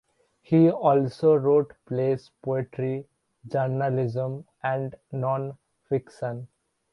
[0.41, 3.05] He also wrote plays, poetry,
[3.47, 6.47] journalism, and non-fiction.